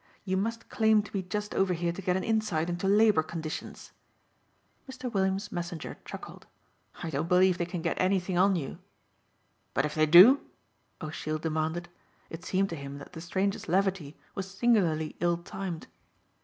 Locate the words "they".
7.59-7.67, 9.93-10.07